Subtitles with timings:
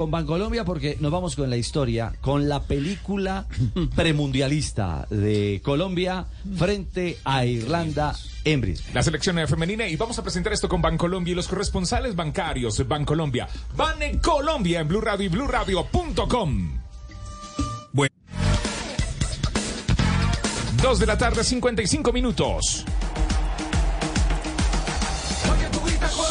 [0.00, 3.46] Con Bancolombia porque nos vamos con la historia, con la película
[3.96, 6.24] premundialista de Colombia
[6.56, 8.94] frente a Irlanda en Brisbane.
[8.94, 12.84] La selección femenina y vamos a presentar esto con Bancolombia y los corresponsales bancarios de
[12.84, 13.48] Bancolombia.
[13.76, 16.78] Van en Colombia en Blue Radio y BlueRadio.com.
[17.92, 18.14] Bueno.
[20.80, 22.84] Dos de la tarde, 55 minutos.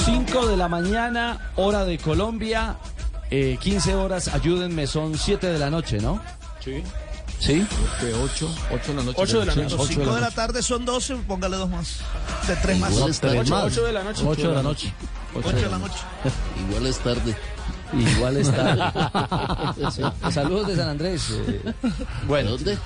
[0.06, 2.78] 5 de la mañana, hora de Colombia,
[3.32, 6.22] eh, 15 horas, ayúdenme, son 7 de la noche, ¿no?
[6.64, 6.84] Sí.
[7.40, 7.66] ¿Sí?
[8.24, 9.18] 8, 8 de la noche.
[9.22, 9.76] 8 de la Sí, noche.
[9.76, 11.98] ocho de 5 la de la tarde son 12, póngale dos más.
[12.48, 12.94] De 3 más.
[12.94, 13.40] Igual es tarde.
[13.40, 14.24] 8, de la noche.
[14.26, 14.94] 8 de la noche.
[15.36, 16.00] 8 de la noche.
[16.68, 17.36] Igual es tarde.
[17.94, 19.74] Igual está.
[19.92, 20.02] Sí.
[20.32, 21.30] Saludos de San Andrés.
[21.32, 21.62] eh,
[22.28, 22.78] bueno, ¿Dónde?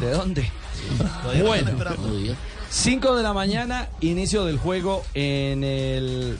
[0.00, 0.50] ¿de dónde?
[1.22, 1.54] Todavía Bueno.
[1.70, 2.08] están esperando.
[2.08, 2.34] No diga.
[2.70, 6.38] 5 de la mañana, inicio del juego en el.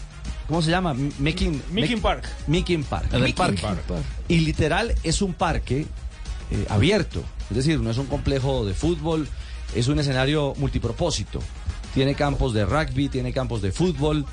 [0.50, 0.94] ¿Cómo se llama?
[1.20, 2.28] Mekin, Meeking Park.
[2.48, 3.06] Meeking Park.
[3.12, 3.62] El parque.
[4.26, 5.86] Y literal es un parque
[6.50, 7.22] eh, abierto.
[7.50, 9.28] Es decir, no es un complejo de fútbol,
[9.76, 11.38] es un escenario multipropósito.
[11.94, 14.26] Tiene campos de rugby, tiene campos de fútbol.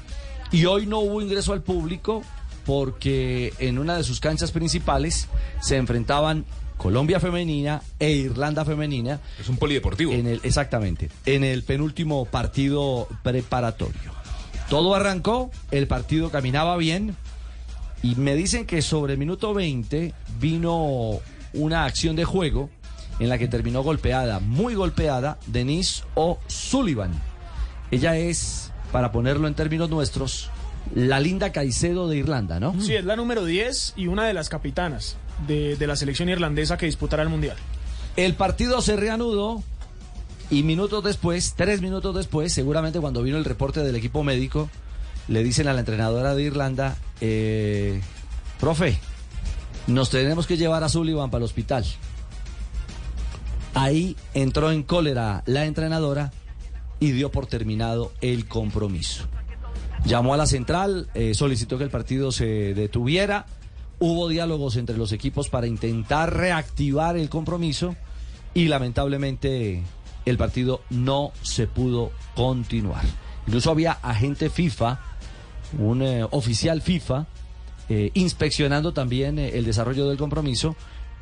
[0.51, 2.23] Y hoy no hubo ingreso al público
[2.65, 5.27] porque en una de sus canchas principales
[5.61, 6.45] se enfrentaban
[6.77, 10.13] Colombia femenina e Irlanda femenina Es un polideportivo.
[10.13, 14.17] en el, exactamente, en el penúltimo partido preparatorio.
[14.69, 17.15] Todo arrancó, el partido caminaba bien
[18.03, 21.19] y me dicen que sobre el minuto 20 vino
[21.53, 22.69] una acción de juego
[23.19, 27.11] en la que terminó golpeada, muy golpeada, Denise O'Sullivan.
[27.91, 30.49] Ella es, para ponerlo en términos nuestros,
[30.93, 32.79] la linda Caicedo de Irlanda, ¿no?
[32.81, 35.17] Sí, es la número 10 y una de las capitanas
[35.47, 37.57] de, de la selección irlandesa que disputará el Mundial.
[38.17, 39.63] El partido se reanudó
[40.49, 44.69] y minutos después, tres minutos después, seguramente cuando vino el reporte del equipo médico,
[45.27, 48.01] le dicen a la entrenadora de Irlanda, eh,
[48.59, 48.97] profe,
[49.87, 51.85] nos tenemos que llevar a Sullivan para el hospital.
[53.73, 56.31] Ahí entró en cólera la entrenadora
[56.99, 59.25] y dio por terminado el compromiso.
[60.05, 63.45] Llamó a la central, eh, solicitó que el partido se detuviera.
[63.99, 67.95] Hubo diálogos entre los equipos para intentar reactivar el compromiso
[68.53, 69.83] y lamentablemente
[70.29, 73.03] el partido no se pudo continuar.
[73.47, 74.99] Incluso había agente FIFA,
[75.79, 77.27] un eh, oficial FIFA,
[77.89, 80.75] eh, inspeccionando también eh, el desarrollo del compromiso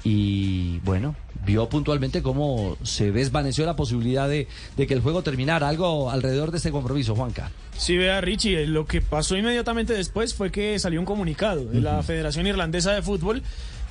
[0.04, 1.16] y bueno,
[1.46, 5.68] vio puntualmente cómo se desvaneció la posibilidad de, de que el juego terminara.
[5.68, 7.52] Algo alrededor de este compromiso, Juanca.
[7.76, 12.02] Sí, vea Richie, lo que pasó inmediatamente después fue que salió un comunicado de la
[12.04, 13.42] Federación Irlandesa de Fútbol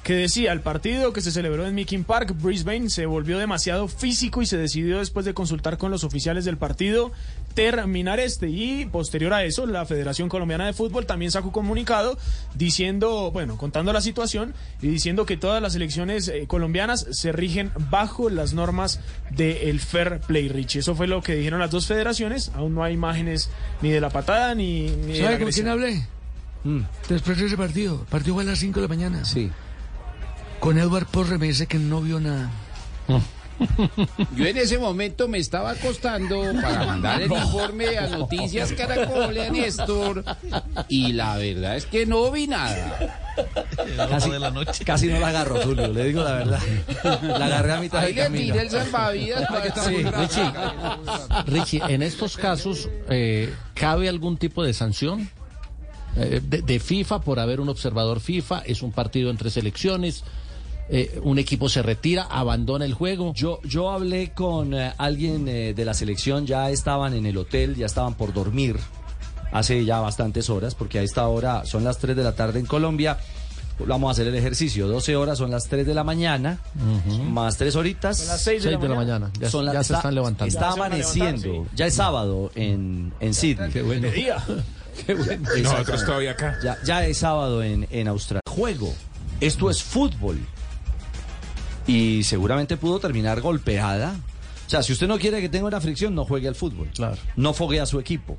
[0.05, 4.43] que decía, el partido que se celebró en Meeking Park, Brisbane, se volvió demasiado físico
[4.43, 7.11] y se decidió después de consultar con los oficiales del partido
[7.55, 8.49] terminar este.
[8.51, 12.19] Y posterior a eso, la Federación Colombiana de Fútbol también sacó un comunicado
[12.55, 17.73] diciendo, bueno, contando la situación y diciendo que todas las elecciones eh, colombianas se rigen
[17.91, 19.01] bajo las normas
[19.31, 20.81] del fair play, Richie.
[20.81, 22.51] Eso fue lo que dijeron las dos federaciones.
[22.55, 23.49] Aún no hay imágenes
[23.81, 26.07] ni de la patada ni, ni de la ¿Sabe con quién hablé?
[26.65, 28.01] Mm, Después de ese partido.
[28.01, 29.25] El partido fue a las 5 de la mañana.
[29.25, 29.51] sí.
[30.65, 32.51] Con Edward Porre me dice que no vio nada.
[34.35, 39.51] Yo en ese momento me estaba acostando para mandar el informe a Noticias Caracol a
[39.51, 40.25] Néstor
[40.89, 43.21] y la verdad es que no vi nada.
[44.09, 44.87] Casi, de la noche.
[44.87, 46.61] casi no la agarro, Julio, le digo la verdad.
[47.23, 48.85] La agarré a mitad Ahí de le tiré el camino.
[48.85, 50.53] salvavidas para que Sí, Richie,
[51.47, 55.29] Richie, en estos casos, eh, ¿cabe algún tipo de sanción?
[56.17, 60.25] Eh, de, de FIFA por haber un observador FIFA, es un partido entre selecciones,
[60.89, 63.33] eh, un equipo se retira, abandona el juego.
[63.35, 67.75] Yo, yo hablé con eh, alguien eh, de la selección, ya estaban en el hotel,
[67.77, 68.77] ya estaban por dormir
[69.53, 72.67] hace ya bastantes horas, porque a esta hora son las 3 de la tarde en
[72.67, 73.19] Colombia.
[73.87, 76.61] Vamos a hacer el ejercicio, 12 horas son las 3 de la mañana,
[77.31, 78.19] más 3 horitas.
[78.19, 80.15] Son las 6 de, 6 de la mañana, ya, Son ya las- se está- están
[80.15, 80.47] levantando.
[80.53, 83.71] Está amaneciendo, ya es sábado en, en Sydney.
[83.73, 84.03] Qué bueno.
[84.03, 84.37] De día.
[85.07, 85.49] Qué bueno.
[85.63, 86.57] Nosotros todavía acá.
[86.63, 88.43] Ya, ya es sábado en, en Australia.
[88.49, 88.95] Juego.
[89.41, 90.39] Esto es fútbol.
[91.87, 94.17] Y seguramente pudo terminar golpeada.
[94.67, 96.89] O sea, si usted no quiere que tenga una fricción, no juegue al fútbol.
[96.95, 97.17] Claro.
[97.37, 98.39] No fogue a su equipo.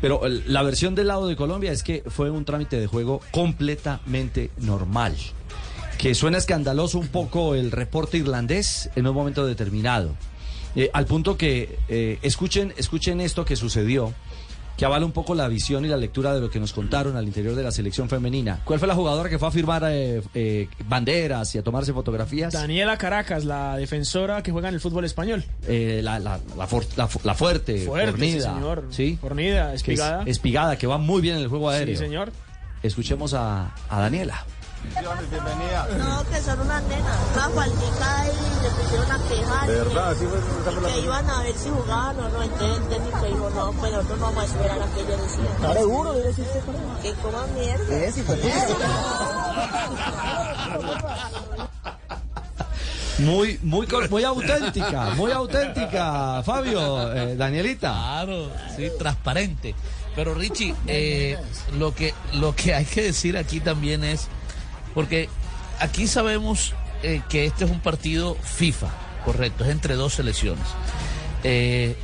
[0.00, 3.20] Pero el- la versión del lado de Colombia es que fue un trámite de juego
[3.30, 5.16] completamente normal.
[5.98, 10.14] Que suena escandaloso un poco el reporte irlandés en un momento determinado.
[10.74, 14.12] Eh, al punto que eh, escuchen, escuchen esto que sucedió,
[14.76, 17.24] que avala un poco la visión y la lectura de lo que nos contaron al
[17.24, 18.60] interior de la selección femenina.
[18.64, 22.52] ¿Cuál fue la jugadora que fue a firmar eh, eh, banderas y a tomarse fotografías?
[22.52, 25.44] Daniela Caracas, la defensora que juega en el fútbol español.
[25.66, 28.84] Eh, la, la- la for- la fu- la fuerte, Fuerte, fornida, sí, señor.
[28.90, 29.18] ¿sí?
[29.20, 30.22] Fornida, Que es espigada.
[30.26, 31.96] espigada, que va muy bien en el juego aéreo.
[31.96, 32.32] Sí, señor.
[32.82, 34.44] Escuchemos a, a Daniela.
[34.94, 37.16] No, que son unas nenas.
[37.34, 39.68] Una faltica y le pusieron a quejar.
[39.68, 40.16] ¿De y- verdad?
[40.18, 42.42] ¿Sí fue- y que iban a ver si jugaban o no.
[42.42, 43.26] Entonces dijo,
[43.56, 45.54] no, pues nosotros no vamos a esperar a que ellos decidan.
[45.56, 46.14] ¿Está seguro?
[46.34, 46.60] Si usted
[47.02, 47.86] Que coman mierda.
[53.18, 57.90] Muy, muy, cor- muy auténtica, muy auténtica, Fabio, eh, Danielita.
[57.92, 59.74] Claro, sí, transparente.
[60.14, 61.38] Pero Richie, eh,
[61.78, 64.28] lo que lo que hay que decir aquí también es,
[64.94, 65.28] porque
[65.80, 68.88] aquí sabemos eh, que este es un partido FIFA,
[69.24, 70.66] correcto, es entre dos selecciones.
[71.42, 71.96] Eh,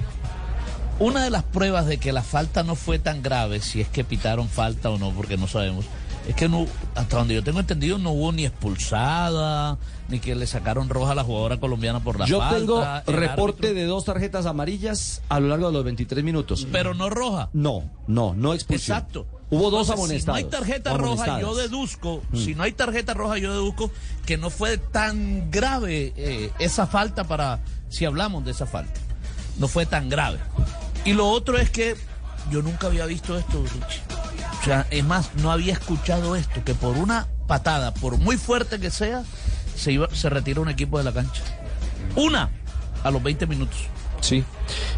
[1.03, 4.05] una de las pruebas de que la falta no fue tan grave, si es que
[4.05, 5.85] pitaron falta o no, porque no sabemos,
[6.29, 9.79] es que no, hasta donde yo tengo entendido, no hubo ni expulsada,
[10.09, 12.57] ni que le sacaron roja a la jugadora colombiana por la Yo falta.
[12.57, 16.67] tengo el reporte árbitro- de dos tarjetas amarillas a lo largo de los 23 minutos.
[16.71, 17.49] Pero no roja.
[17.53, 18.99] No, no, no expulsión.
[18.99, 19.27] Exacto.
[19.51, 20.39] Hubo dos Entonces, amonestados.
[20.39, 22.37] Si no hay tarjeta roja, yo deduzco, Mm.
[22.37, 23.91] si no hay tarjeta roja, yo deduzco
[24.25, 29.01] que no fue tan grave eh, esa falta para, si hablamos de esa falta,
[29.59, 30.39] no fue tan grave.
[31.05, 31.97] Y lo otro es que
[32.51, 34.03] yo nunca había visto esto, Richie.
[34.61, 38.79] O sea, es más, no había escuchado esto, que por una patada, por muy fuerte
[38.79, 39.25] que sea,
[39.75, 41.43] se, iba, se retira un equipo de la cancha.
[42.15, 42.51] Una
[43.03, 43.79] a los 20 minutos.
[44.21, 44.45] Sí,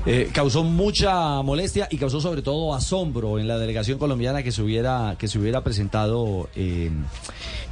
[0.06, 4.60] Eh, causó mucha molestia y causó sobre todo asombro en la delegación colombiana que se
[4.60, 6.90] hubiera, que se hubiera presentado eh,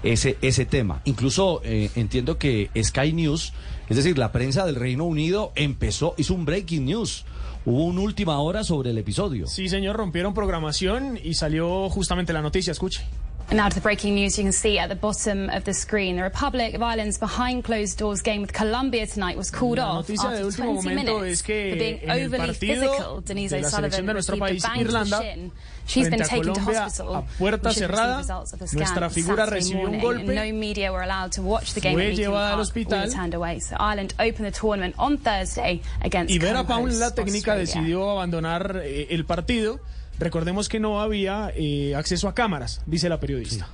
[0.02, 1.02] ese, ese tema.
[1.04, 3.52] Incluso eh, entiendo que Sky News,
[3.90, 7.26] es decir, la prensa del Reino Unido, empezó, hizo un breaking news.
[7.64, 9.46] Hubo una última hora sobre el episodio.
[9.46, 13.06] Sí, señor, rompieron programación y salió justamente la noticia, escuche.
[13.48, 16.16] And now to the breaking news you can see at the bottom of the screen.
[16.16, 20.08] The Republic of Ireland's behind closed doors game with Colombia tonight was called La off
[20.08, 23.20] after 20 minutes es que for being overly physical.
[23.20, 25.52] Denise de la selección O'Sullivan de received a país, bang to the Irlanda, shin.
[25.84, 27.14] She's been a taken to hospital.
[27.16, 30.00] a puerta We should receive cerrada, results of the scan nuestra figura recibió un morning,
[30.00, 33.34] and golpe, No media were allowed to watch the game fue llevada al hospital, turned
[33.34, 33.58] away.
[33.58, 37.66] So Ireland opened the tournament on Thursday against Y Vera co-hosts la técnica, Australia.
[37.66, 39.80] decidió abandonar eh, el partido.
[40.22, 43.68] Recordemos que no había eh, acceso a cámaras, dice la periodista.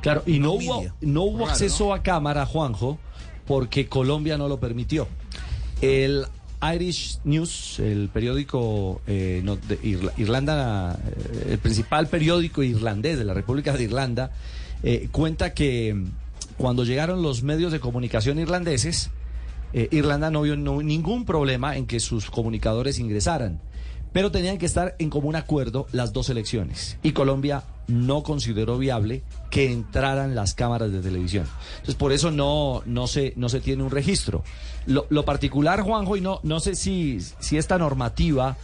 [0.00, 2.98] Claro, y no hubo, no hubo Raro, acceso a cámara, Juanjo,
[3.46, 5.06] porque Colombia no lo permitió.
[5.82, 6.24] El
[6.74, 13.24] Irish News, el periódico eh, no, de Irla- Irlanda, eh, el principal periódico irlandés de
[13.24, 14.30] la República de Irlanda,
[14.82, 15.96] eh, cuenta que
[16.58, 19.10] cuando llegaron los medios de comunicación irlandeses,
[19.72, 23.60] eh, Irlanda no vio no- ningún problema en que sus comunicadores ingresaran,
[24.12, 26.98] pero tenían que estar en común acuerdo las dos elecciones.
[27.02, 31.46] Y Colombia no consideró viable que entraran las cámaras de televisión.
[31.72, 34.44] Entonces, por eso no, no, se, no se tiene un registro.
[34.86, 38.56] Lo, lo particular, Juanjo, y no, no sé si, si esta normativa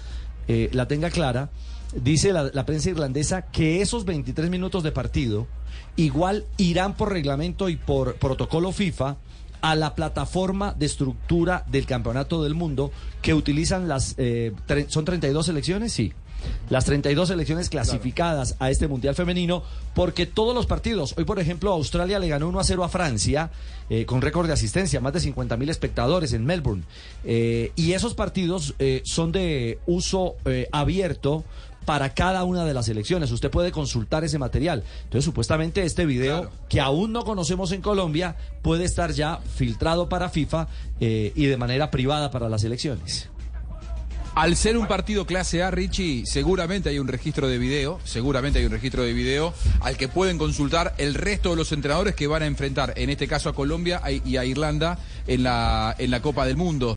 [0.49, 1.51] eh, la tenga clara,
[1.95, 5.47] dice la, prensa irlandesa que esos 23 minutos de partido
[5.97, 9.17] igual irán por reglamento y por protocolo FIFA
[9.61, 12.91] a la plataforma de estructura del campeonato del mundo
[13.23, 14.15] que utilizan las...
[14.19, 14.53] eh,
[14.89, 15.93] ¿Son 32 selecciones?
[15.93, 16.13] Sí.
[16.69, 19.63] Las 32 selecciones clasificadas a este Mundial Femenino,
[19.95, 23.51] porque todos los partidos, hoy por ejemplo Australia le ganó 1 a 0 a Francia,
[23.89, 26.85] eh, con récord de asistencia, más de 50 mil espectadores en Melbourne,
[27.25, 30.37] Eh, y esos partidos eh, son de uso
[30.73, 31.45] abierto
[31.87, 33.31] para cada una de las elecciones.
[33.31, 34.85] Usted puede consultar ese material.
[35.05, 40.29] Entonces, supuestamente este video, que aún no conocemos en Colombia, puede estar ya filtrado para
[40.29, 40.69] FIFA
[41.01, 43.31] eh, y de manera privada para las elecciones.
[44.35, 48.67] Al ser un partido clase A, Richie, seguramente hay un registro de video, seguramente hay
[48.67, 52.43] un registro de video al que pueden consultar el resto de los entrenadores que van
[52.43, 56.45] a enfrentar, en este caso a Colombia y a Irlanda, en la, en la Copa
[56.45, 56.97] del Mundo.